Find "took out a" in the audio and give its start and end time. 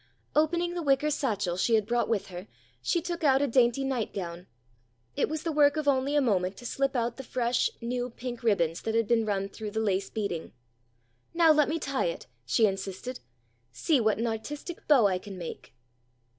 3.03-3.45